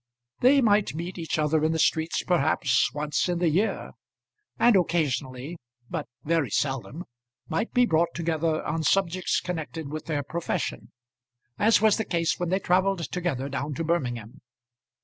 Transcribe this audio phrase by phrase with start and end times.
[0.39, 3.91] They might meet each other in the streets, perhaps, once in the year;
[4.57, 5.59] and occasionally
[5.91, 7.03] but very seldom
[7.49, 10.91] might be brought together on subjects connected with their profession;
[11.59, 14.41] as was the case when they travelled together down to Birmingham.